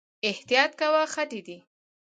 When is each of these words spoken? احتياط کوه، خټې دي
احتياط 0.29 0.71
کوه، 0.79 1.01
خټې 1.13 1.41
دي 1.47 1.57